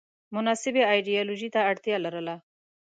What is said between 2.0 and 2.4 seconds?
لرله